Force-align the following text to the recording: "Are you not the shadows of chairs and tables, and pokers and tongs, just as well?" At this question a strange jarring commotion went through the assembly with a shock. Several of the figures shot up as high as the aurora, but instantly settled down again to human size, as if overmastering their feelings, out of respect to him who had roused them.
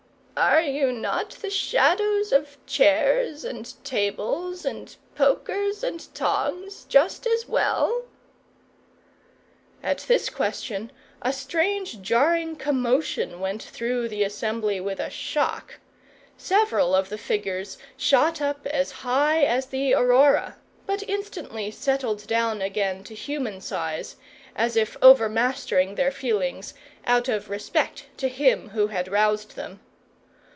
"Are 0.43 0.61
you 0.61 0.91
not 0.91 1.29
the 1.41 1.51
shadows 1.51 2.31
of 2.31 2.57
chairs 2.65 3.43
and 3.45 3.71
tables, 3.85 4.65
and 4.65 4.95
pokers 5.13 5.83
and 5.83 6.11
tongs, 6.15 6.85
just 6.85 7.27
as 7.27 7.47
well?" 7.47 8.05
At 9.83 9.99
this 10.07 10.31
question 10.31 10.91
a 11.21 11.31
strange 11.31 12.01
jarring 12.01 12.55
commotion 12.55 13.39
went 13.39 13.61
through 13.61 14.07
the 14.09 14.23
assembly 14.23 14.79
with 14.79 14.99
a 14.99 15.11
shock. 15.11 15.79
Several 16.37 16.95
of 16.95 17.09
the 17.09 17.19
figures 17.19 17.77
shot 17.95 18.41
up 18.41 18.65
as 18.65 18.91
high 18.91 19.43
as 19.43 19.67
the 19.67 19.93
aurora, 19.93 20.57
but 20.87 21.07
instantly 21.07 21.69
settled 21.69 22.25
down 22.25 22.63
again 22.63 23.03
to 23.03 23.13
human 23.13 23.61
size, 23.61 24.15
as 24.55 24.75
if 24.75 24.97
overmastering 25.03 25.93
their 25.93 26.09
feelings, 26.11 26.73
out 27.05 27.27
of 27.29 27.47
respect 27.47 28.07
to 28.17 28.27
him 28.27 28.69
who 28.69 28.87
had 28.87 29.07
roused 29.07 29.55
them. 29.55 29.81